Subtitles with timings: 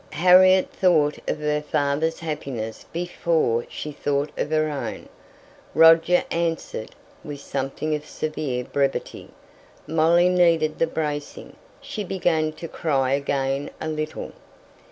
[0.13, 5.07] "Harriet thought of her father's happiness before she thought of her own,"
[5.75, 6.89] Roger answered,
[7.23, 9.29] with something of severe brevity.
[9.85, 11.55] Molly needed the bracing.
[11.81, 14.31] She began to cry again a little.